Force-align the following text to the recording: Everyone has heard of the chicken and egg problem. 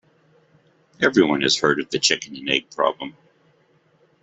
Everyone 0.99 1.41
has 1.43 1.59
heard 1.59 1.79
of 1.79 1.91
the 1.91 1.99
chicken 1.99 2.35
and 2.35 2.49
egg 2.49 2.71
problem. 2.71 3.15